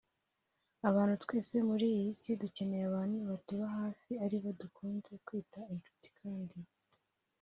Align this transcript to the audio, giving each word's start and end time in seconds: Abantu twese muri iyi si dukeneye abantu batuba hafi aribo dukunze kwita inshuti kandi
Abantu 0.89 1.15
twese 1.23 1.55
muri 1.69 1.85
iyi 1.95 2.07
si 2.21 2.31
dukeneye 2.41 2.83
abantu 2.85 3.15
batuba 3.29 3.65
hafi 3.77 4.11
aribo 4.25 4.49
dukunze 4.61 5.11
kwita 5.25 5.59
inshuti 5.73 6.07
kandi 6.19 6.57